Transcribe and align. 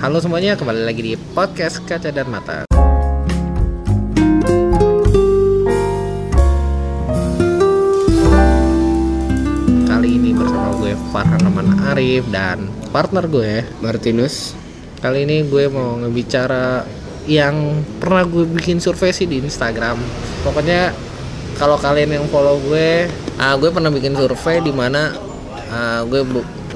Halo 0.00 0.16
semuanya, 0.16 0.56
kembali 0.56 0.88
lagi 0.88 1.02
di 1.04 1.12
podcast 1.36 1.84
Kaca 1.84 2.08
dan 2.08 2.24
Mata. 2.32 2.64
Kali 9.84 10.08
ini 10.08 10.32
bersama 10.32 10.72
gue 10.80 10.96
Farhan 11.12 11.44
Arif 11.92 12.24
dan 12.32 12.72
partner 12.88 13.28
gue 13.28 13.60
Martinus 13.84 14.56
Kali 15.04 15.28
ini 15.28 15.44
gue 15.44 15.68
mau 15.68 16.00
ngebicara 16.00 16.88
yang 17.28 17.84
pernah 18.00 18.24
gue 18.24 18.48
bikin 18.56 18.80
survei 18.80 19.12
sih 19.12 19.28
di 19.28 19.44
Instagram. 19.44 20.00
Pokoknya 20.40 20.96
kalau 21.60 21.76
kalian 21.76 22.16
yang 22.16 22.24
follow 22.32 22.56
gue, 22.72 23.04
ah, 23.36 23.52
gue 23.60 23.68
pernah 23.68 23.92
bikin 23.92 24.16
survei 24.16 24.64
di 24.64 24.72
mana 24.72 25.12
ah, 25.68 26.08
gue 26.08 26.24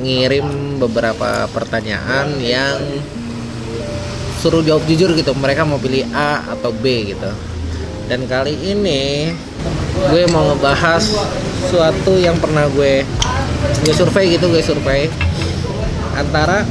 ngirim 0.01 0.79
beberapa 0.81 1.47
pertanyaan 1.51 2.39
yang 2.43 2.79
suruh 4.43 4.63
jawab 4.65 4.85
jujur 4.91 5.15
gitu. 5.15 5.33
Mereka 5.37 5.63
mau 5.67 5.79
pilih 5.79 6.07
A 6.13 6.43
atau 6.55 6.75
B 6.75 7.15
gitu. 7.15 7.31
Dan 8.11 8.29
kali 8.29 8.53
ini 8.61 9.33
gue 10.11 10.23
mau 10.29 10.53
ngebahas 10.53 11.05
suatu 11.71 12.21
yang 12.21 12.37
pernah 12.37 12.69
gue 12.69 13.07
gue 13.85 13.95
survei 13.97 14.37
gitu, 14.37 14.51
gue 14.53 14.61
survei 14.61 15.09
antara 16.15 16.67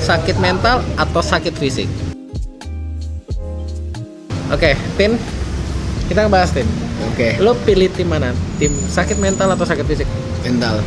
sakit 0.00 0.36
mental 0.38 0.84
atau 1.00 1.22
sakit 1.24 1.54
fisik. 1.56 1.88
Oke, 4.50 4.74
Tin, 4.98 5.14
kita 6.10 6.26
ngebahas 6.26 6.50
Tin. 6.50 6.66
Oke 7.08 7.40
Lo 7.40 7.56
pilih 7.64 7.88
tim 7.88 8.12
mana? 8.12 8.36
Tim 8.60 8.72
sakit 8.72 9.16
mental 9.16 9.48
atau 9.56 9.64
sakit 9.64 9.86
fisik? 9.88 10.08
mental 10.40 10.80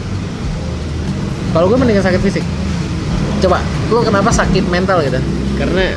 Kalau 1.54 1.70
gue 1.70 1.78
mendingan 1.78 2.02
sakit 2.02 2.20
fisik. 2.20 2.44
Coba, 3.40 3.60
lo 3.88 4.02
kenapa 4.02 4.32
sakit 4.32 4.66
mental 4.68 5.04
gitu? 5.04 5.20
Karena 5.54 5.94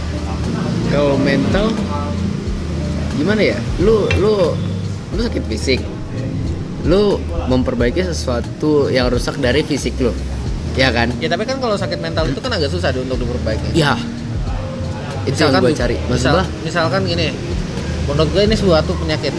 kalau 0.91 1.15
mental 1.17 1.71
Gimana 3.15 3.41
ya 3.41 3.59
Lu 3.79 4.11
Lu 4.19 4.53
Lu 5.15 5.21
sakit 5.23 5.47
fisik 5.47 5.81
Lu 6.85 7.17
memperbaiki 7.47 8.03
sesuatu 8.03 8.87
yang 8.87 9.09
rusak 9.09 9.39
dari 9.39 9.63
fisik 9.63 9.95
lu 9.97 10.11
Ya 10.75 10.91
kan 10.91 11.09
Ya 11.17 11.31
tapi 11.31 11.43
kan 11.43 11.57
kalau 11.57 11.75
sakit 11.75 11.99
mental 11.99 12.27
itu 12.27 12.37
kan 12.37 12.53
agak 12.53 12.69
susah 12.69 12.91
deh 12.91 13.01
untuk 13.01 13.17
diperbaiki. 13.17 13.73
Ya 13.73 13.95
Itu 15.25 15.41
yang 15.41 15.57
gue 15.57 15.73
cari 15.73 15.97
misal- 16.07 16.47
misalkan 16.63 17.03
gini, 17.03 17.35
menurut 18.07 18.31
gue 18.31 18.43
ini 18.45 18.55
suatu 18.55 18.95
penyakit. 18.95 19.35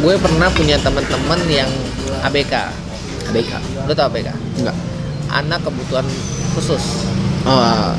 Gue 0.00 0.14
pernah 0.18 0.50
punya 0.50 0.74
teman-teman 0.78 1.38
yang 1.46 1.70
ABK. 2.24 2.50
ABK 3.30 3.52
Lo 3.86 3.92
tau 3.94 4.10
ABK? 4.10 4.32
Enggak 4.58 4.74
Anak 5.28 5.60
kebutuhan 5.64 6.06
khusus. 6.56 7.06
Oh 7.44 7.92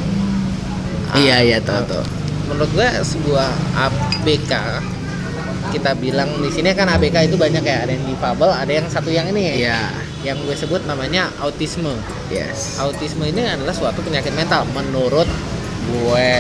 Iya 1.17 1.41
iya 1.41 1.58
tau 1.61 1.81
Ah. 1.81 1.86
tau 1.86 2.03
menurut 2.49 2.69
gue 2.73 2.89
sebuah 3.05 3.49
ABK 3.77 4.53
kita 5.69 5.94
bilang 6.02 6.33
di 6.41 6.49
sini 6.49 6.73
kan 6.73 6.89
ABK 6.89 7.30
itu 7.30 7.38
banyak 7.38 7.61
ya 7.61 7.86
ada 7.86 7.94
yang 7.94 8.05
difabel 8.09 8.49
ada 8.49 8.71
yang 8.73 8.89
satu 8.89 9.13
yang 9.13 9.30
ini. 9.30 9.61
Iya. 9.61 9.94
Yang 10.25 10.38
gue 10.49 10.55
sebut 10.66 10.81
namanya 10.89 11.30
autisme. 11.39 11.94
Yes. 12.33 12.81
Autisme 12.81 13.30
ini 13.30 13.45
adalah 13.45 13.71
suatu 13.71 14.02
penyakit 14.02 14.33
mental 14.33 14.66
menurut 14.73 15.30
gue. 15.93 16.33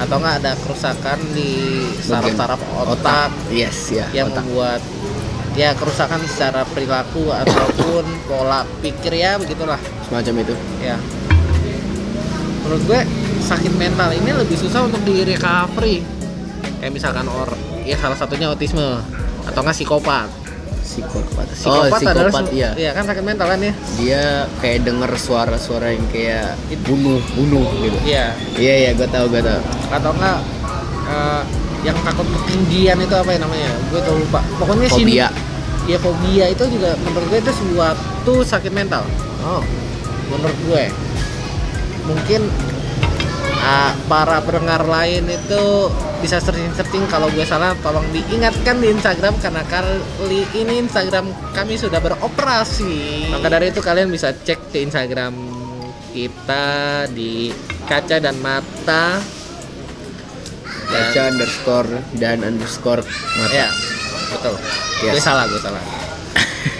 Atau 0.00 0.16
enggak 0.20 0.40
ada 0.44 0.52
kerusakan 0.60 1.20
di 1.36 1.84
saraf-saraf 2.00 2.60
otak, 2.84 3.32
Yes 3.48 3.92
ya 3.92 4.08
yang 4.12 4.28
otak. 4.32 4.44
membuat 4.44 4.80
ya 5.56 5.72
kerusakan 5.72 6.20
secara 6.28 6.62
perilaku 6.68 7.32
ataupun 7.32 8.04
pola 8.28 8.62
pikir 8.78 9.16
ya 9.16 9.40
begitulah. 9.40 9.80
Semacam 10.04 10.44
itu. 10.44 10.54
Ya. 10.78 11.00
Menurut 12.62 12.82
gue 12.84 13.00
sakit 13.40 13.72
mental 13.74 14.10
ini 14.12 14.30
lebih 14.34 14.54
susah 14.54 14.84
untuk 14.84 15.00
di 15.02 15.22
recovery. 15.22 16.02
Kayak 16.78 16.92
misalkan 16.92 17.24
or 17.26 17.48
ya 17.82 17.96
salah 17.96 18.14
satunya 18.14 18.50
autisme 18.50 19.00
atau 19.46 19.60
nggak 19.62 19.76
psikopat. 19.76 20.28
Psikopat. 20.82 21.46
Psikopat, 21.50 21.90
Oh 21.90 22.04
adalah 22.04 22.30
psikopat 22.30 22.44
se- 22.46 22.54
iya. 22.54 22.70
iya 22.76 22.90
kan 22.92 23.06
sakit 23.06 23.24
mental 23.24 23.46
kan 23.48 23.58
ya? 23.58 23.72
Dia 23.96 24.22
kayak 24.60 24.84
denger 24.84 25.10
suara-suara 25.16 25.94
yang 25.94 26.04
kayak 26.10 26.52
bunuh 26.84 27.22
bunuh 27.32 27.66
gitu. 27.80 27.96
Iya. 28.04 28.34
Iya 28.54 28.74
iya 28.76 28.90
gue 28.92 29.08
tau 29.08 29.24
gue 29.26 29.40
tau 29.40 29.60
atau 29.88 30.10
enggak 30.12 30.38
eh, 31.06 31.42
yang 31.86 31.98
takut 32.02 32.26
ketinggian 32.26 32.98
itu 32.98 33.14
apa 33.14 33.30
ya 33.30 33.38
namanya? 33.40 33.70
Gue 33.88 34.00
tuh 34.02 34.14
lupa. 34.18 34.40
Pokoknya 34.58 34.90
fobia 34.90 35.28
ya 35.86 35.98
fobia 36.02 36.50
itu 36.50 36.66
juga 36.66 36.98
menurut 37.06 37.26
gue 37.30 37.40
itu 37.40 37.52
suatu 37.54 38.34
sakit 38.42 38.72
mental. 38.74 39.06
Oh. 39.46 39.62
Menurut 40.34 40.58
gue. 40.66 40.84
Mungkin 42.10 42.42
ah, 43.62 43.94
para 44.10 44.42
pendengar 44.42 44.82
lain 44.86 45.30
itu 45.30 45.64
bisa 46.18 46.42
searching-searching. 46.42 47.06
Kalau 47.06 47.30
gue 47.30 47.46
salah 47.46 47.78
tolong 47.80 48.04
diingatkan 48.10 48.82
di 48.82 48.90
Instagram 48.90 49.38
karena 49.38 49.62
kali 49.70 50.42
ini 50.58 50.82
Instagram 50.82 51.30
kami 51.54 51.78
sudah 51.78 52.02
beroperasi. 52.02 53.30
Maka 53.30 53.46
dari 53.46 53.70
itu 53.70 53.78
kalian 53.78 54.10
bisa 54.10 54.34
cek 54.34 54.74
ke 54.74 54.82
Instagram 54.82 55.34
kita 56.10 57.06
di 57.14 57.54
kaca 57.86 58.18
dan 58.18 58.36
mata. 58.42 59.22
Dan 60.86 61.02
baca 61.10 61.20
underscore 61.34 61.90
dan 62.18 62.46
underscore 62.46 63.02
mata. 63.38 63.54
Ya 63.54 63.70
betul 64.32 64.54
gue 65.02 65.10
Yes. 65.12 65.22
salah 65.22 65.44
gue 65.46 65.60
salah 65.60 65.82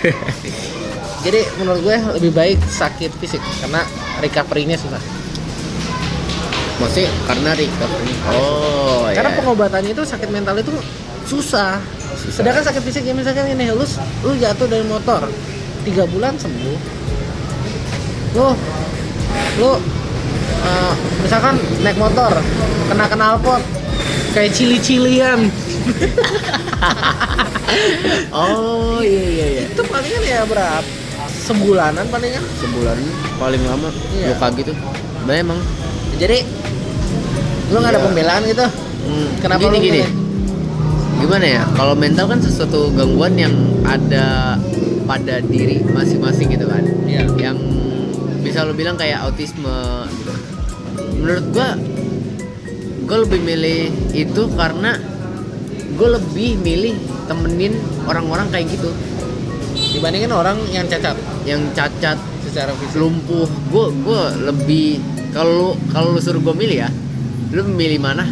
jadi 1.27 1.41
menurut 1.61 1.81
gue 1.85 1.97
lebih 2.21 2.33
baik 2.33 2.59
sakit 2.65 3.11
fisik 3.21 3.43
karena 3.63 3.83
recovery-nya 4.23 4.77
susah 4.81 5.03
maksudnya 6.77 7.09
karena 7.25 7.51
recovery 7.57 8.13
oh 8.31 9.09
karena 9.13 9.31
iya. 9.33 9.39
pengobatannya 9.41 9.91
itu 9.97 10.05
sakit 10.05 10.29
mental 10.29 10.61
itu 10.61 10.77
susah. 11.27 11.83
Sedangkan 12.31 12.63
sakit 12.63 12.83
fisik 12.87 13.03
ya 13.03 13.13
misalkan 13.13 13.51
ini 13.51 13.69
lu 13.75 13.83
lu 14.23 14.33
jatuh 14.39 14.67
dari 14.71 14.87
motor 14.87 15.27
tiga 15.83 16.07
bulan 16.07 16.39
sembuh. 16.39 16.79
Lu 18.39 18.47
lu 19.59 19.71
eh, 20.63 20.95
misalkan 21.27 21.59
naik 21.83 21.99
motor 21.99 22.33
kena 22.87 23.07
knalpot 23.11 23.63
kayak 24.33 24.55
cili-cilian 24.55 25.51
oh 28.35 28.99
iya 29.01 29.25
iya 29.27 29.47
iya. 29.51 29.63
Itu 29.71 29.83
palingan 29.87 30.23
ya 30.23 30.41
berapa? 30.45 30.85
Sebulanan 31.47 32.05
palingan 32.11 32.43
sebulan 32.59 32.99
paling 33.39 33.63
lama. 33.65 33.89
Iya. 34.13 34.35
luka 34.35 34.47
gitu. 34.57 34.73
Nah 35.27 35.35
emang? 35.35 35.59
Jadi 36.17 36.39
lu 37.71 37.77
nggak 37.77 37.93
ada 37.93 38.01
Iya. 38.01 38.07
pembelaan 38.07 38.43
gitu? 38.47 38.67
Hmm, 39.07 39.29
Kenapa 39.39 39.61
gini 39.63 39.79
gini. 39.81 40.03
gimana 41.17 41.47
ya? 41.47 41.63
Kalau 41.73 41.95
mental 41.95 42.27
kan 42.29 42.41
sesuatu 42.43 42.93
gangguan 42.93 43.35
yang 43.39 43.55
ada 43.83 44.59
pada 45.07 45.39
diri 45.41 45.81
masing-masing 45.87 46.51
gitu 46.51 46.67
kan. 46.67 46.83
Iya. 47.07 47.25
yang 47.39 47.59
bisa 48.43 48.63
lo 48.63 48.75
bilang 48.75 48.95
kayak 48.95 49.23
autisme. 49.23 50.07
Gitu. 50.13 50.35
menurut 51.17 51.47
gua 51.51 51.75
gue 53.03 53.19
lebih 53.25 53.41
milih 53.41 53.83
itu 54.13 54.43
karena 54.55 55.01
gue 55.97 56.09
lebih 56.21 56.61
milih 56.61 56.95
temenin 57.27 57.75
orang-orang 58.05 58.47
kayak 58.53 58.69
gitu. 58.71 58.93
Dibandingin 59.97 60.33
orang 60.33 60.61
yang 60.69 60.85
cacat. 60.87 61.17
Yang 61.49 61.73
cacat 61.73 62.19
secara 62.45 62.73
fisik. 62.77 63.01
lumpuh. 63.01 63.49
Gue 63.73 63.91
gue 64.05 64.23
lebih 64.45 64.89
kalau 65.33 65.77
kalau 65.93 66.17
lu 66.17 66.21
suruh 66.21 66.41
gue 66.41 66.57
milih 66.57 66.89
ya 66.89 66.91
lu 67.53 67.63
milih 67.65 68.01
mana? 68.03 68.27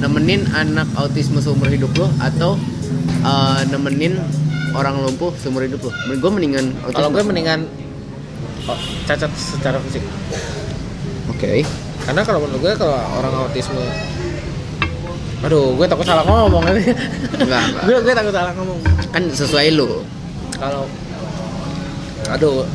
Nemenin 0.00 0.48
anak 0.56 0.88
autisme 0.96 1.42
seumur 1.44 1.68
hidup 1.68 1.92
lo 1.98 2.08
atau 2.22 2.56
uh, 3.20 3.60
nemenin 3.68 4.16
orang 4.72 4.96
lumpuh 5.04 5.34
seumur 5.36 5.66
hidup 5.66 5.84
lo 5.84 5.92
gue 5.92 6.30
mendingan 6.30 6.72
kalau 6.94 7.12
gue 7.12 7.20
mendingan 7.20 7.68
oh, 8.64 8.78
cacat 9.04 9.28
secara 9.36 9.76
fisik. 9.84 10.04
Oke. 11.28 11.64
Karena 12.00 12.24
kalau 12.24 12.40
menurut 12.44 12.60
gue 12.64 12.72
kalau 12.80 12.96
orang 13.20 13.32
autisme 13.44 13.80
aduh 15.40 15.72
gue 15.72 15.86
takut 15.86 16.04
salah 16.04 16.20
ngomong 16.20 16.62
Enggak, 16.62 16.84
enggak. 17.40 17.62
gue 17.82 17.96
gue 18.02 18.14
takut 18.14 18.30
salah 18.30 18.52
ngomong. 18.52 18.78
Kan 19.08 19.22
sesuai 19.26 19.72
lu. 19.72 20.04
Kalau 20.54 20.84
aduh 22.28 22.68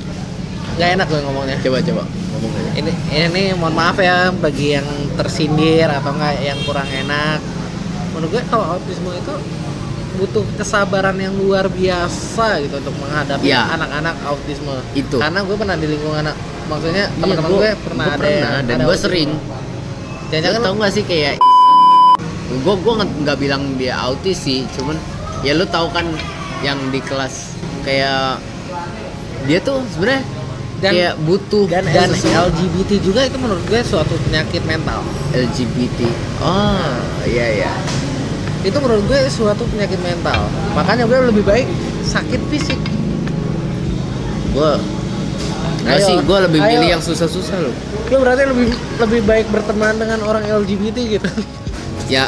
nggak 0.76 0.90
enak 0.96 1.08
gue 1.08 1.22
ngomongnya. 1.22 1.56
Coba 1.62 1.78
coba 1.80 2.04
ngomong 2.04 2.52
aja. 2.52 2.70
Ini 2.76 2.92
ini 3.30 3.44
mohon 3.54 3.72
maaf 3.72 3.98
ya 3.98 4.34
bagi 4.34 4.74
yang 4.74 4.88
tersindir 5.14 5.88
atau 5.88 6.12
enggak 6.12 6.42
yang 6.42 6.60
kurang 6.62 6.90
enak. 6.90 7.40
Menurut 8.12 8.32
gue 8.32 8.44
kalau 8.46 8.66
autisme 8.74 9.12
itu 9.12 9.34
butuh 10.16 10.48
kesabaran 10.56 11.14
yang 11.16 11.36
luar 11.36 11.68
biasa 11.68 12.64
gitu 12.64 12.80
untuk 12.80 12.96
menghadapi 12.98 13.46
Ya. 13.46 13.68
anak-anak 13.70 14.16
autisme. 14.26 14.74
Itu. 14.94 15.20
karena 15.20 15.44
gue 15.44 15.54
pernah 15.54 15.76
di 15.76 15.86
lingkungan 15.86 16.24
anak 16.24 16.36
maksudnya 16.66 17.12
teman-teman 17.14 17.52
gua- 17.52 17.62
gue 17.62 17.72
pernah 17.78 18.06
gua 18.06 18.16
ada 18.16 18.24
pernah, 18.24 18.32
yang- 18.34 18.66
dan 18.66 18.76
ada 18.76 18.86
gue 18.86 18.98
sering. 18.98 19.30
Jangan-jangan 20.26 20.58
lu 20.58 20.66
tau 20.66 20.76
gak 20.80 20.92
sih 20.92 21.04
kayak 21.06 21.34
gue 22.46 22.76
gue 22.78 22.94
nggak 23.26 23.38
bilang 23.42 23.74
dia 23.76 23.98
autis 23.98 24.38
sih 24.46 24.70
cuman 24.78 24.94
ya 25.42 25.58
lu 25.58 25.66
tahu 25.66 25.90
kan 25.90 26.06
yang 26.62 26.78
di 26.94 27.02
kelas 27.02 27.58
kayak 27.82 28.38
dia 29.46 29.62
tuh 29.62 29.82
sebenarnya 29.94 30.24
Dan- 30.82 30.94
kayak 30.94 31.14
butuh 31.26 31.66
dan, 31.72 31.86
dan. 31.90 32.10
LGBT 32.12 33.00
juga 33.02 33.26
itu 33.26 33.38
menurut 33.40 33.64
gue 33.66 33.80
suatu 33.82 34.12
penyakit 34.28 34.62
mental. 34.68 35.02
LGBT 35.32 36.00
oh 36.44 36.94
iya 37.26 37.64
iya. 37.64 37.72
Itu 38.66 38.82
menurut 38.82 39.06
gue 39.08 39.20
suatu 39.32 39.64
penyakit 39.72 39.98
mental. 40.04 40.50
Makanya 40.76 41.08
gue 41.08 41.18
lebih 41.32 41.44
baik 41.48 41.68
sakit 42.04 42.42
fisik. 42.52 42.80
Gue 44.52 44.72
nggak 45.86 46.02
sih 46.02 46.18
gue 46.18 46.38
lebih 46.50 46.60
ayo. 46.60 46.70
milih 46.76 46.88
yang 46.98 47.04
susah-susah 47.04 47.58
loh. 47.62 47.76
Lo 48.12 48.16
berarti 48.22 48.44
lebih 48.50 48.68
lebih 49.00 49.22
baik 49.24 49.48
berteman 49.54 49.96
dengan 49.96 50.20
orang 50.28 50.44
LGBT 50.44 50.98
gitu 51.18 51.30
ya 52.08 52.26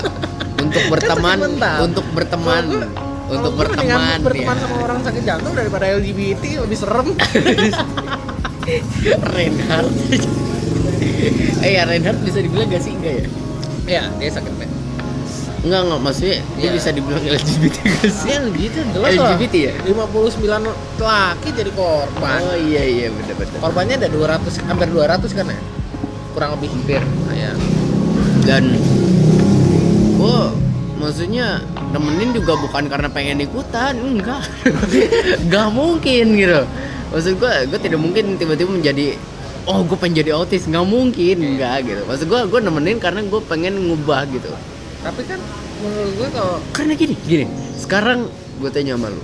untuk 0.57 0.83
berteman 0.89 1.37
sakit 1.37 1.49
mental. 1.51 1.77
untuk 1.83 2.05
berteman 2.11 2.63
Kalau 2.63 2.79
gue- 2.79 3.05
untuk 3.27 3.51
gue 3.51 3.59
berteman 3.59 4.19
berteman 4.21 4.55
ya. 4.55 4.61
sama 4.61 4.75
orang 4.81 4.99
sakit 5.01 5.23
jantung 5.23 5.53
daripada 5.53 5.85
LGBT 5.91 6.43
lebih 6.63 6.77
serem. 6.77 7.07
Reinhardt. 9.27 9.95
Eh 11.59 11.71
ya 11.73 11.83
Reinhardt 11.83 12.19
bisa 12.21 12.39
dibilang 12.39 12.67
gak 12.67 12.81
sih? 12.81 12.93
Enggak 12.93 13.13
ya? 13.13 13.25
Ya 13.87 14.01
dia 14.13 14.29
sakit 14.29 14.53
men 14.53 14.67
enggak 15.57 15.81
enggak 15.83 15.99
maksudnya 16.01 16.35
dia 16.53 16.61
Iya. 16.61 16.71
bisa 16.71 16.89
dibilang 16.91 17.23
LGBT 17.25 17.75
gak 17.81 18.11
sih? 18.13 18.25
Dia 18.25 18.37
LGBT 18.41 18.75
jelas 18.93 19.11
lah. 19.13 19.31
LGBT 19.33 19.55
ya? 19.57 19.73
59 19.83 20.63
laki 20.97 21.49
jadi 21.51 21.71
korban. 21.73 22.39
Oh 22.41 22.57
iya 22.57 22.83
iya 22.83 23.07
bener-bener 23.09 23.57
korbannya 23.57 23.95
ada 23.97 24.07
200 24.07 24.39
hampir 24.63 24.87
200 24.87 25.27
kan 25.33 25.45
ya? 25.45 25.59
Kurang 26.31 26.49
lebih. 26.55 26.69
Hampir. 26.69 27.01
Nah, 27.01 27.35
ya. 27.35 27.51
dan 28.45 28.63
maksudnya 31.17 31.57
nemenin 31.97 32.29
juga 32.29 32.53
bukan 32.61 32.85
karena 32.93 33.09
pengen 33.09 33.41
ikutan 33.41 33.97
enggak. 33.97 34.45
Enggak 35.49 35.73
mungkin 35.73 36.37
gitu. 36.37 36.61
Maksud 37.09 37.41
gue 37.41 37.53
gue 37.73 37.79
tidak 37.81 37.97
mungkin 37.97 38.37
tiba-tiba 38.37 38.69
menjadi 38.69 39.17
oh 39.65 39.81
gue 39.81 39.97
pengen 39.97 40.21
jadi 40.21 40.37
autis. 40.37 40.69
Nggak 40.69 40.85
mungkin 40.85 41.41
enggak 41.41 41.89
gitu. 41.89 42.05
Maksud 42.05 42.29
gue 42.29 42.39
gue 42.53 42.59
nemenin 42.61 43.01
karena 43.01 43.25
gue 43.25 43.41
pengen 43.49 43.89
ngubah 43.89 44.29
gitu. 44.29 44.53
Tapi 45.01 45.25
kan 45.25 45.41
menurut 45.81 46.13
gue 46.21 46.29
kalau 46.37 46.61
karena 46.77 46.93
gini 46.93 47.17
gini. 47.25 47.49
Sekarang 47.73 48.29
gue 48.61 48.69
tanya 48.69 48.93
sama 48.93 49.09
lu. 49.09 49.21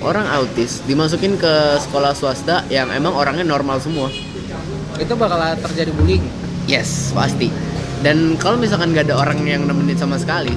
Orang 0.00 0.24
autis 0.32 0.80
dimasukin 0.88 1.36
ke 1.36 1.76
sekolah 1.76 2.16
swasta 2.16 2.64
yang 2.72 2.88
emang 2.88 3.12
orangnya 3.12 3.44
normal 3.44 3.84
semua. 3.84 4.08
Itu 4.96 5.12
bakal 5.12 5.44
terjadi 5.60 5.92
bullying? 5.92 6.24
Yes 6.64 7.12
pasti. 7.12 7.52
Dan 8.00 8.40
kalau 8.40 8.56
misalkan 8.56 8.96
gak 8.96 9.12
ada 9.12 9.20
orang 9.20 9.44
yang 9.44 9.68
nemenin 9.68 10.00
sama 10.00 10.16
sekali 10.16 10.56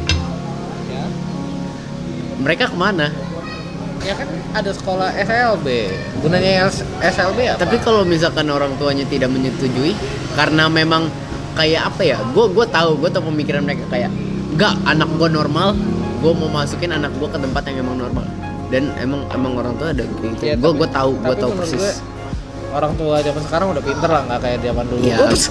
mereka 2.42 2.68
ke 2.68 2.78
mana 2.78 3.14
ya 4.02 4.18
kan 4.18 4.26
ada 4.58 4.72
sekolah 4.74 5.14
SLB 5.14 5.68
gunanya 6.26 6.68
SLB 7.06 7.40
apa 7.54 7.62
Tapi 7.62 7.78
kalau 7.86 8.02
misalkan 8.02 8.50
orang 8.50 8.74
tuanya 8.82 9.06
tidak 9.06 9.30
menyetujui 9.30 9.94
karena 10.34 10.66
memang 10.66 11.06
kayak 11.56 11.92
apa 11.92 12.02
ya? 12.04 12.18
Gue 12.32 12.48
gue 12.52 12.66
tahu, 12.68 12.98
gue 13.00 13.10
tahu 13.12 13.24
pemikiran 13.32 13.64
mereka 13.64 13.86
kayak 13.92 14.12
enggak 14.56 14.74
anak 14.88 15.10
gue 15.20 15.30
normal, 15.32 15.76
gue 16.24 16.32
mau 16.32 16.50
masukin 16.52 16.92
anak 16.96 17.12
gue 17.20 17.28
ke 17.28 17.38
tempat 17.40 17.62
yang 17.72 17.88
emang 17.88 17.98
normal. 18.00 18.26
Dan 18.72 18.88
emang 19.04 19.28
emang 19.36 19.60
orang 19.60 19.76
tua 19.76 19.92
ada 19.92 20.08
gitu. 20.08 20.32
Iya, 20.40 20.56
gue 20.56 20.72
gue 20.72 20.88
tahu, 20.88 21.12
gue 21.20 21.36
tahu 21.36 21.52
persis. 21.60 21.76
gue, 21.76 21.94
orang 22.72 22.94
tua 22.96 23.20
zaman 23.20 23.42
sekarang 23.44 23.68
udah 23.76 23.84
pinter 23.84 24.10
lah 24.10 24.22
nggak 24.32 24.40
kayak 24.40 24.60
zaman 24.64 24.86
dulu. 24.88 25.04
Ups. 25.28 25.44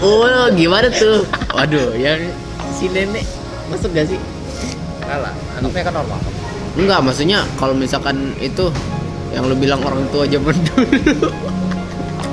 Oh 0.00 0.48
gimana 0.56 0.88
tuh? 0.88 1.28
Waduh, 1.52 1.92
yang 2.00 2.32
si 2.72 2.88
nenek 2.88 3.28
masuk 3.68 3.92
gak 3.92 4.08
sih? 4.08 4.16
Kalah 5.10 5.34
anaknya 5.58 5.82
kan 5.82 5.94
normal 5.98 6.20
Enggak, 6.70 7.02
maksudnya 7.02 7.42
kalau 7.58 7.74
misalkan 7.74 8.30
itu 8.38 8.70
yang 9.34 9.42
lu 9.42 9.58
bilang 9.58 9.82
orang 9.82 10.06
tua 10.14 10.22
zaman 10.22 10.54
dulu. 10.70 11.34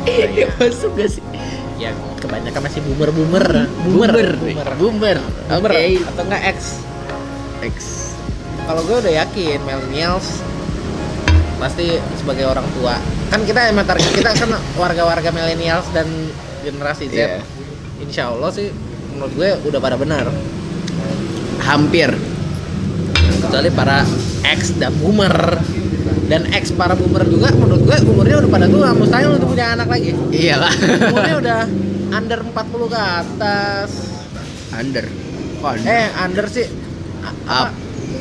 Iya. 0.06 0.46
masuk 0.62 0.94
gak 0.94 1.10
sih? 1.10 1.26
ya 1.78 1.90
kebanyakan 2.18 2.62
masih 2.66 2.82
boomer 2.86 3.10
boomer 3.14 3.46
Boomer, 3.86 4.14
boomer 4.38 4.74
boomer. 4.78 5.18
Boomer, 5.50 5.72
Oke. 5.74 6.02
atau 6.06 6.22
enggak 6.26 6.42
X 6.54 6.82
X. 7.62 7.76
kalau 8.66 8.82
gue 8.86 8.98
udah 8.98 9.14
yakin 9.26 9.58
millennials 9.62 10.42
pasti 11.58 11.98
sebagai 12.18 12.46
orang 12.46 12.66
tua 12.78 12.98
kan 13.30 13.42
kita 13.42 13.74
emang 13.74 13.86
target 13.86 14.10
kita 14.14 14.34
kan 14.34 14.54
warga-warga 14.78 15.30
millennials 15.30 15.86
dan 15.94 16.06
generasi 16.62 17.10
Z 17.10 17.14
Iya. 17.14 17.42
insya 17.98 18.30
Allah 18.30 18.50
sih 18.50 18.70
menurut 19.14 19.34
gue 19.34 19.50
udah 19.66 19.82
pada 19.82 19.98
benar 19.98 20.30
Hampir. 21.58 22.37
Kecuali 23.48 23.70
para 23.72 24.04
X 24.44 24.76
dan 24.76 24.92
boomer 25.00 25.34
dan 26.28 26.44
X 26.52 26.76
para 26.76 26.94
boomer 26.94 27.24
juga 27.24 27.48
menurut 27.56 27.82
gue 27.82 27.98
umurnya 28.04 28.44
udah 28.44 28.52
pada 28.52 28.68
tua 28.68 28.92
mustahil 28.92 29.40
untuk 29.40 29.50
punya 29.50 29.72
anak 29.72 29.88
lagi 29.88 30.12
Iyalah. 30.30 30.74
umurnya 31.08 31.36
udah 31.40 31.60
under 32.12 32.40
40 32.44 32.94
ke 32.94 33.00
atas 33.00 33.90
Under. 34.70 35.06
Kok 35.58 35.70
under? 35.74 35.88
eh 35.88 36.08
under 36.20 36.46
sih 36.46 36.68
up, 37.48 37.72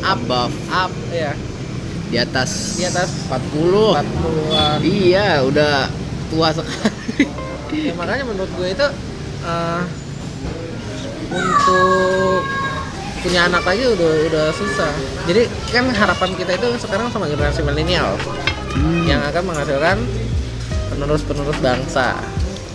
up 0.01 0.21
above, 0.25 0.55
up 0.71 0.93
ya 1.11 1.35
di 2.07 2.17
atas. 2.17 2.79
di 2.79 2.87
atas 2.87 3.11
40. 3.27 3.99
40-an 3.99 4.79
Iya, 4.81 5.43
udah 5.43 5.91
tua 6.31 6.55
sekali. 6.55 7.27
ya 7.75 7.93
makanya 7.93 8.25
menurut 8.25 8.51
gue 8.55 8.69
itu 8.71 8.87
eh, 9.43 9.83
untuk 11.29 12.41
punya 13.27 13.51
anak 13.51 13.63
lagi 13.67 13.83
udah 13.91 14.11
udah 14.31 14.47
susah 14.55 14.93
jadi 15.27 15.51
kan 15.75 15.91
harapan 15.91 16.31
kita 16.39 16.55
itu 16.55 16.69
sekarang 16.79 17.11
sama 17.11 17.27
generasi 17.27 17.67
milenial 17.67 18.15
Hmm. 18.77 19.09
yang 19.09 19.25
akan 19.25 19.43
menghasilkan 19.49 19.97
penerus-penerus 20.93 21.59
bangsa 21.65 22.13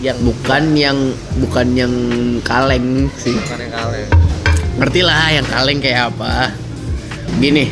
yang 0.01 0.18
bukan 0.25 0.74
yang 0.74 0.98
bukan 1.38 1.77
yang 1.77 1.94
kaleng 2.42 3.06
sih. 3.21 3.38
bukan 3.38 3.69
yang 3.69 3.74
kalah 3.74 4.07
Ngerti 4.81 5.01
lah 5.06 5.25
yang 5.30 5.45
kaleng 5.45 5.77
kayak 5.77 6.09
apa. 6.09 6.50
Gini. 7.38 7.69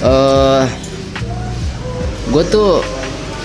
Eh 0.00 0.64
gue 2.32 2.44
tuh 2.48 2.80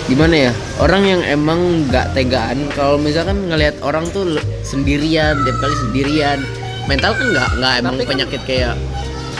gimana 0.07 0.47
ya 0.47 0.51
orang 0.80 1.03
yang 1.03 1.21
emang 1.27 1.83
nggak 1.91 2.15
tegaan 2.15 2.63
kalau 2.71 2.95
misalkan 2.95 3.51
ngelihat 3.51 3.75
orang 3.83 4.07
tuh 4.15 4.39
sendirian 4.63 5.35
tiap 5.44 5.57
kali 5.59 5.75
sendirian 5.83 6.39
mental 6.87 7.11
kan 7.13 7.27
nggak 7.29 7.49
nggak 7.57 7.73
emang 7.77 7.93
kan- 7.95 8.07
penyakit 8.07 8.41
kayak 8.43 8.75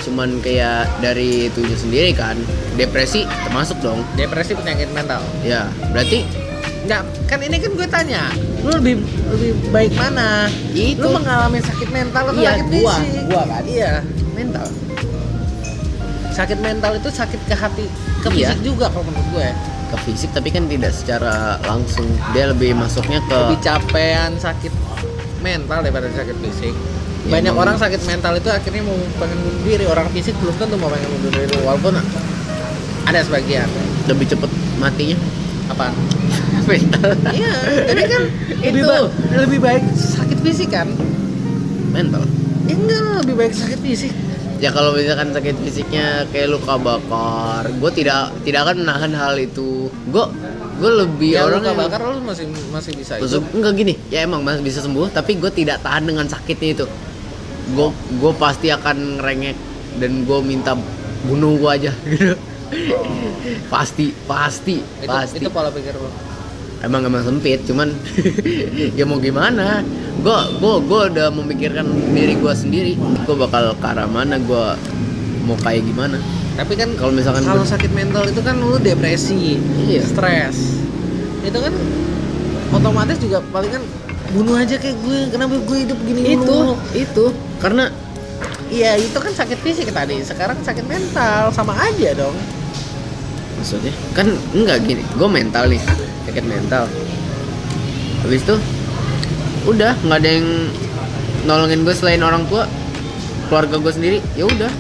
cuman 0.04 0.40
kayak 0.40 0.88
dari 1.00 1.48
itunya 1.48 1.76
sendiri 1.76 2.12
kan. 2.12 2.36
Depresi 2.76 3.24
termasuk 3.44 3.80
dong. 3.80 4.04
Depresi 4.14 4.54
penyakit 4.54 4.88
mental. 4.92 5.20
Ya 5.42 5.66
berarti 5.90 6.24
nggak 6.84 7.02
kan 7.26 7.40
ini 7.42 7.58
kan 7.58 7.72
gue 7.74 7.88
tanya 7.90 8.32
lu 8.64 8.72
lebih 8.74 8.96
lebih 9.30 9.52
baik 9.70 9.92
mana? 9.94 10.48
Itu. 10.72 11.04
lu 11.04 11.12
mengalami 11.14 11.60
sakit 11.60 11.90
mental 11.90 12.24
atau 12.26 12.40
Iya, 12.40 12.52
sakit 12.54 12.66
gua, 12.70 12.96
fisik? 12.96 13.22
gua 13.26 13.44
kan. 13.46 13.64
iya 13.66 13.92
mental. 14.32 14.68
Sakit 16.30 16.60
mental 16.60 16.92
itu 16.96 17.10
sakit 17.10 17.42
ke 17.44 17.56
hati 17.56 17.86
ke 18.22 18.28
Iya. 18.30 18.54
fisik 18.54 18.60
juga 18.64 18.86
kalau 18.88 19.04
menurut 19.04 19.28
gue. 19.34 19.48
Ke 19.88 19.98
fisik 20.06 20.30
tapi 20.32 20.48
kan 20.48 20.68
tidak 20.68 20.92
secara 20.94 21.36
langsung. 21.62 22.08
Dia 22.32 22.48
lebih 22.48 22.72
masuknya 22.72 23.20
ke 23.22 23.36
lebih 23.36 23.60
capean 23.60 24.36
sakit 24.38 24.72
mental 25.40 25.80
daripada 25.82 26.08
sakit 26.10 26.36
fisik 26.40 26.76
Ya, 27.28 27.32
banyak 27.34 27.52
emang. 27.52 27.62
orang 27.62 27.76
sakit 27.76 28.02
mental 28.04 28.34
itu 28.34 28.48
akhirnya 28.48 28.82
mau 28.82 28.96
pengen 29.18 29.38
bunuh 29.38 29.62
diri. 29.62 29.84
Orang 29.84 30.08
fisik 30.10 30.34
belum 30.40 30.56
tentu 30.56 30.76
mau 30.76 30.88
pengen 30.88 31.10
bunuh 31.12 31.30
diri 31.30 31.56
walaupun 31.60 31.94
ada 33.04 33.20
sebagian. 33.22 33.68
Lebih 34.06 34.26
cepet 34.28 34.48
matinya? 34.78 35.18
Apa? 35.68 35.92
Mental. 36.70 37.12
Iya 37.30 37.52
jadi 37.86 38.02
kan 38.06 38.22
lebih, 38.64 38.82
Itu. 38.82 38.88
ba- 38.88 39.12
lebih 39.38 39.60
baik 39.60 39.84
sakit 39.94 40.40
fisik 40.42 40.70
kan? 40.72 40.88
Mental. 41.90 42.24
Ya 42.64 42.76
enggak 42.76 43.04
lebih 43.24 43.36
baik 43.38 43.52
sakit 43.52 43.80
fisik. 43.80 44.12
Ya 44.58 44.72
kalau 44.72 44.92
misalkan 44.92 45.30
sakit 45.30 45.54
fisiknya 45.62 46.26
kayak 46.28 46.50
luka 46.50 46.76
bakar 46.76 47.68
gue 47.70 47.92
tidak 47.94 48.34
tidak 48.42 48.66
akan 48.66 48.84
menahan 48.84 49.12
hal 49.14 49.36
itu. 49.36 49.88
Gue 50.08 50.24
gue 50.78 50.92
lebih 50.96 51.36
ya 51.36 51.44
orang 51.44 51.60
luka 51.60 51.68
yang- 51.68 51.80
bakar 51.84 52.00
lu 52.06 52.20
masih 52.22 52.46
masih 52.70 52.92
bisa 52.94 53.18
itu 53.18 53.42
enggak 53.50 53.74
gini 53.76 53.94
ya 54.08 54.22
emang 54.22 54.46
masih 54.46 54.62
bisa 54.62 54.78
sembuh 54.78 55.10
tapi 55.10 55.34
gue 55.34 55.50
tidak 55.50 55.82
tahan 55.82 56.06
dengan 56.06 56.30
sakitnya 56.30 56.70
itu 56.74 56.86
gue 57.70 57.88
gue 57.92 58.34
pasti 58.36 58.68
akan 58.70 59.18
ngerengek 59.18 59.58
dan 59.98 60.24
gue 60.24 60.40
minta 60.42 60.72
bunuh 61.24 61.58
gue 61.58 61.72
aja. 61.72 61.92
Gitu 62.04 62.36
pasti 63.68 64.12
pasti 64.26 64.76
itu 64.80 65.08
pasti. 65.08 65.40
itu 65.40 65.50
pola 65.50 65.70
pikir 65.70 65.96
lu? 65.96 66.10
Emang 66.78 67.02
emang 67.02 67.24
sempit 67.24 67.64
cuman 67.64 67.90
ya 68.98 69.04
mau 69.04 69.18
gimana? 69.18 69.82
Gue 70.20 70.38
gue 70.54 70.76
gue 70.84 71.02
udah 71.12 71.28
memikirkan 71.30 71.86
diri 72.12 72.36
gue 72.36 72.54
sendiri. 72.54 72.94
Gue 73.24 73.36
bakal 73.36 73.74
ke 73.74 73.88
arah 73.88 74.06
mana 74.06 74.38
gue 74.38 74.66
mau 75.44 75.58
kayak 75.58 75.84
gimana. 75.84 76.20
Tapi 76.54 76.74
kan 76.74 76.90
Kalau 76.94 77.14
misalkan 77.14 77.46
kalau 77.46 77.62
gua- 77.62 77.70
sakit 77.70 77.92
mental 77.92 78.26
itu 78.26 78.42
kan 78.42 78.58
lu 78.58 78.78
depresi 78.78 79.58
Iya. 79.80 80.02
stres. 80.04 80.78
Itu 81.42 81.58
kan 81.58 81.74
otomatis 82.70 83.18
juga 83.18 83.40
paling 83.48 83.72
kan 83.72 83.84
bunuh 84.28 84.54
aja 84.54 84.76
kayak 84.76 84.98
gue 85.00 85.18
kenapa 85.30 85.56
gue 85.56 85.78
hidup 85.80 86.00
gini 86.04 86.36
itu 86.36 86.44
mulu? 86.46 86.76
itu 86.92 87.26
karena 87.58 87.90
iya 88.70 89.00
itu 89.00 89.18
kan 89.18 89.34
sakit 89.34 89.60
fisik 89.62 89.90
tadi. 89.92 90.22
Sekarang 90.22 90.58
sakit 90.62 90.86
mental. 90.86 91.50
Sama 91.54 91.74
aja 91.78 92.14
dong. 92.14 92.36
Maksudnya 93.58 93.94
kan 94.14 94.28
enggak 94.54 94.86
gini. 94.86 95.04
Gue 95.18 95.30
mental 95.30 95.70
nih. 95.72 95.82
Sakit 96.30 96.46
mental. 96.46 96.86
Habis 98.26 98.42
itu 98.46 98.56
udah 99.68 99.94
nggak 100.06 100.20
ada 100.24 100.30
yang 100.30 100.48
nolongin 101.44 101.84
gue 101.84 101.96
selain 101.96 102.24
orang 102.24 102.46
tua 102.48 102.70
keluarga 103.50 103.82
gue 103.82 103.94
sendiri. 103.94 104.18
Ya 104.38 104.46
udah. 104.46 104.72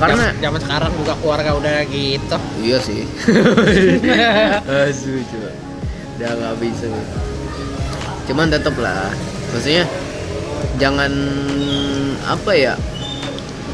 Karena 0.00 0.32
zaman 0.40 0.60
sekarang 0.64 0.90
juga 0.96 1.12
keluarga 1.20 1.50
udah 1.60 1.76
gitu. 1.92 2.36
Iya 2.64 2.78
sih. 2.80 3.04
Asu 4.88 5.20
coba. 5.28 5.50
Udah 6.16 6.30
nggak 6.40 6.54
bisa. 6.60 6.88
Cuman 8.24 8.48
tetep 8.48 8.76
lah. 8.80 9.12
Maksudnya 9.52 9.84
jangan 10.76 11.12
apa 12.22 12.52
ya 12.52 12.74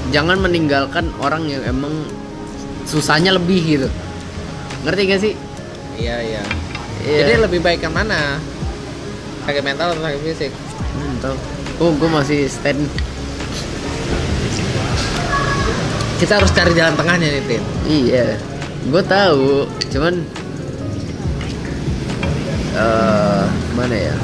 jangan 0.09 0.38
meninggalkan 0.38 1.11
orang 1.19 1.45
yang 1.45 1.62
emang 1.62 1.93
susahnya 2.85 3.35
lebih 3.35 3.59
gitu 3.61 3.88
ngerti 4.83 5.02
gak 5.07 5.21
sih 5.21 5.35
iya 5.97 6.19
iya 6.21 6.43
Iya. 6.97 7.23
jadi 7.23 7.33
lebih 7.40 7.62
baik 7.62 7.81
yang 7.81 7.95
mana 7.95 8.43
sakit 9.43 9.62
mental 9.62 9.95
atau 9.95 10.02
sakit 10.02 10.21
fisik 10.23 10.52
Hmm. 10.97 11.37
Oh, 11.76 11.93
gue 11.93 12.09
masih 12.09 12.49
stand. 12.49 12.81
kita 16.16 16.40
harus 16.40 16.49
cari 16.49 16.73
jalan 16.73 16.97
tengahnya 16.97 17.28
nih 17.28 17.43
Tin 17.45 17.62
Iya, 17.85 18.40
gue 18.88 19.02
tahu. 19.05 19.69
Cuman, 19.93 20.25
eh 22.73 23.45
mana 23.76 23.93
ya? 23.95 24.14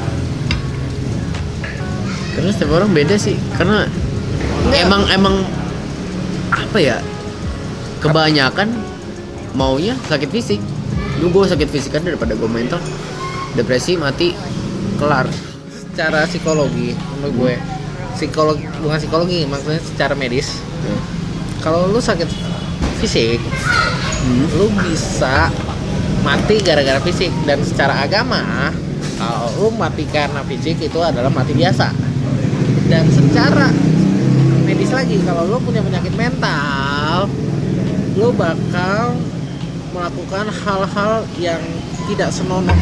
Karena 2.33 2.49
setiap 2.49 2.71
orang 2.73 2.91
beda 2.91 3.15
sih. 3.15 3.37
Karena 3.53 3.85
Enggak. 4.65 4.83
emang 4.83 5.03
emang 5.09 5.35
apa 6.49 6.77
ya? 6.77 6.97
Kebanyakan 7.99 8.69
maunya 9.53 9.93
sakit 10.05 10.29
fisik. 10.29 10.59
Lu 11.21 11.29
gue 11.29 11.45
sakit 11.45 11.69
fisik 11.69 11.93
kan 11.93 12.03
daripada 12.03 12.33
gue 12.33 12.49
mental. 12.49 12.81
Depresi 13.53 13.95
mati 13.95 14.33
kelar. 14.97 15.29
secara 15.93 16.25
psikologi 16.25 16.97
menurut 17.13 17.33
gue 17.37 17.53
psikologi 18.17 18.65
bukan 18.81 18.97
psikologi 18.97 19.45
maksudnya 19.45 19.77
secara 19.77 20.17
medis 20.17 20.57
kalau 21.61 21.85
lu 21.85 22.01
sakit 22.01 22.25
fisik 22.97 23.37
Hmm. 24.23 24.47
lu 24.57 24.73
bisa 24.73 25.53
mati 26.25 26.57
gara-gara 26.65 26.97
fisik 26.97 27.29
dan 27.45 27.61
secara 27.61 27.93
agama 28.01 28.71
kalau 29.21 29.53
lu 29.59 29.67
mati 29.77 30.09
karena 30.09 30.41
fisik 30.47 30.81
itu 30.81 30.97
adalah 30.97 31.29
mati 31.29 31.53
biasa 31.53 31.93
dan 32.87 33.03
secara 33.09 33.67
medis 34.63 34.89
lagi 34.89 35.19
kalau 35.23 35.47
lu 35.47 35.57
punya 35.59 35.81
penyakit 35.81 36.13
mental 36.13 37.27
lu 38.13 38.29
bakal 38.33 39.17
melakukan 39.91 40.45
hal-hal 40.49 41.13
yang 41.37 41.61
tidak 42.05 42.29
senonoh 42.29 42.77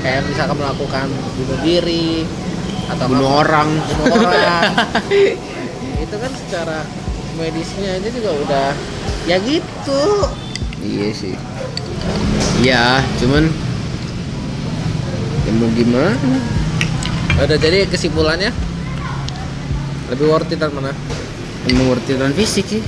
kayak 0.00 0.22
misalkan 0.26 0.56
melakukan 0.56 1.06
bunuh 1.34 1.58
diri 1.60 2.22
atau 2.86 3.06
Bunuh 3.10 3.42
orang. 3.42 3.68
bunuh 3.98 4.22
orang 4.22 4.70
itu 6.04 6.16
kan 6.16 6.32
secara 6.32 6.78
medisnya 7.34 7.98
aja 7.98 8.08
juga 8.08 8.30
udah 8.32 8.68
ya 9.26 9.36
gitu 9.42 10.02
Iya 10.76 11.08
sih. 11.10 11.34
Iya, 12.62 13.02
cuman 13.18 13.50
ya 15.42 15.50
mau 15.58 15.66
gimana? 15.74 16.14
udah 17.36 17.58
jadi 17.58 17.90
kesimpulannya 17.90 18.54
lebih 20.12 20.26
worth 20.30 20.52
it 20.54 20.62
mana? 20.62 20.94
Emang 21.66 21.86
worth 21.90 22.06
it 22.06 22.18
fisik 22.38 22.66
sih. 22.66 22.82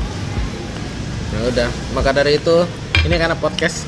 ya 1.28 1.38
udah 1.44 1.68
maka 1.92 2.16
dari 2.16 2.40
itu 2.40 2.64
ini 3.06 3.14
karena 3.14 3.36
podcast. 3.38 3.86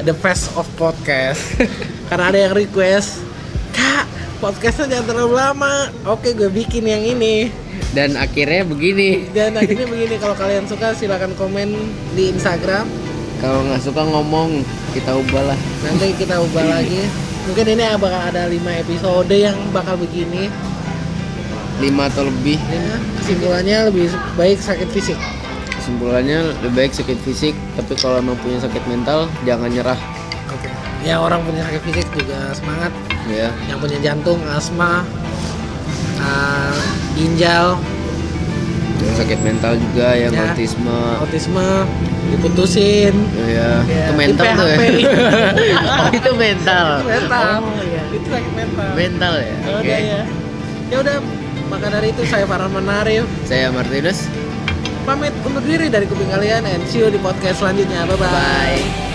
The 0.00 0.16
best 0.16 0.48
of 0.56 0.64
podcast. 0.80 1.60
Karena 2.08 2.32
ada 2.32 2.38
yang 2.40 2.56
request. 2.56 3.20
Kak 3.76 4.08
podcastnya 4.40 4.96
jangan 4.96 5.06
terlalu 5.12 5.36
lama. 5.36 5.92
Oke 6.08 6.32
gue 6.32 6.48
bikin 6.48 6.88
yang 6.88 7.04
ini. 7.04 7.52
Dan 7.92 8.16
akhirnya 8.16 8.64
begini. 8.64 9.28
dan 9.36 9.60
akhirnya 9.60 9.84
begini. 9.84 10.16
Kalau 10.16 10.32
kalian 10.32 10.64
suka 10.64 10.96
silahkan 10.96 11.28
komen 11.36 11.76
di 12.16 12.32
Instagram. 12.32 12.88
Kalau 13.44 13.60
nggak 13.68 13.80
suka 13.84 14.04
ngomong, 14.04 14.64
kita 14.96 15.16
ubah 15.16 15.52
lah. 15.52 15.58
nanti 15.84 16.16
kita 16.16 16.40
ubah 16.40 16.64
lagi. 16.64 17.04
Mungkin 17.48 17.66
ini 17.76 17.84
bakal 18.00 18.20
ada 18.20 18.48
5 18.48 18.56
episode 18.84 19.32
yang 19.32 19.56
bakal 19.72 20.00
begini 20.00 20.48
Lima 21.80 22.06
atau 22.06 22.22
lebih. 22.22 22.60
Lima, 22.62 22.96
kesimpulannya 23.16 23.76
lebih 23.86 24.06
baik 24.34 24.58
sakit 24.58 24.88
fisik 24.90 25.16
Kesimpulannya 25.72 26.38
lebih 26.60 26.72
baik 26.78 26.92
sakit 26.92 27.18
fisik, 27.18 27.56
tapi 27.72 27.96
kalau 27.96 28.20
emang 28.20 28.36
punya 28.36 28.60
sakit 28.60 28.84
mental, 28.84 29.24
jangan 29.42 29.66
nyerah. 29.66 29.96
oke 30.46 30.68
ya 31.00 31.16
orang 31.16 31.40
punya 31.40 31.64
sakit 31.64 31.82
fisik 31.82 32.06
juga 32.14 32.52
semangat 32.52 32.92
Ya, 33.26 33.48
yang 33.64 33.78
punya 33.78 33.96
jantung 33.98 34.36
asma 34.46 35.00
uh, 36.18 36.76
ginjal 37.14 37.80
yang 39.00 39.16
sakit 39.16 39.40
mental 39.40 39.72
juga, 39.80 40.12
yang 40.12 40.28
Ya. 40.30 40.44
autisme. 40.46 40.98
autisme 41.16 41.68
diputusin 42.28 43.14
Ya, 43.48 43.80
Ya, 43.82 44.04
itu 44.04 44.12
mental 44.14 44.44
tuh 44.52 44.66
ya. 44.68 44.76
Oh, 45.96 46.08
itu 46.12 46.30
mental. 46.36 46.86
mental 47.02 47.48
Oh, 47.64 47.80
iya. 47.80 48.02
itu 48.10 48.26
sakit 48.28 48.52
mental 48.52 48.86
Mental 48.92 49.32
ya. 49.34 49.56
Oke. 49.72 49.88
ya 49.88 50.20
ya 50.86 50.96
udah 51.00 51.16
maka 51.70 51.86
dari 51.88 52.10
itu 52.10 52.26
saya 52.26 52.44
Farhan 52.44 52.74
Menarif 52.74 53.24
Saya 53.46 53.70
Martinus. 53.70 54.26
pamit 55.00 55.32
undur 55.42 55.64
diri 55.64 55.88
dari 55.88 56.04
kuping 56.04 56.28
kalian 56.28 56.66
and 56.66 56.82
see 56.86 57.00
you 57.00 57.08
di 57.08 57.16
podcast 57.18 57.62
selanjutnya 57.62 58.04
bye 58.04 58.18
bye, 58.18 58.28
Bye. 58.28 59.09